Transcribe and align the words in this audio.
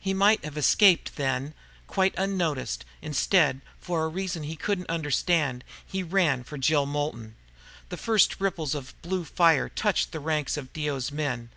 He 0.00 0.12
might 0.12 0.44
have 0.44 0.56
escaped, 0.58 1.14
then, 1.14 1.54
quite 1.86 2.12
unnoticed. 2.18 2.84
Instead, 3.00 3.60
for 3.80 4.02
a 4.02 4.08
reason 4.08 4.42
even 4.42 4.50
he 4.50 4.56
couldn't 4.56 4.90
understand, 4.90 5.62
he 5.86 6.02
ran 6.02 6.42
for 6.42 6.58
Jill 6.58 6.86
Moulton. 6.86 7.36
The 7.88 7.96
first 7.96 8.40
ripples 8.40 8.74
of 8.74 9.00
blue 9.00 9.22
fire 9.22 9.68
touched 9.68 10.10
the 10.10 10.18
ranks 10.18 10.56
of 10.56 10.72
Dio's 10.72 11.12
men. 11.12 11.50